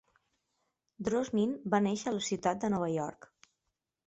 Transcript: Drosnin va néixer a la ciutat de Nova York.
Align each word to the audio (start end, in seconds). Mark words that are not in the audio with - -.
Drosnin 1.09 1.53
va 1.75 1.83
néixer 1.89 2.09
a 2.13 2.15
la 2.17 2.25
ciutat 2.29 2.65
de 2.65 2.73
Nova 2.77 2.89
York. 2.95 3.31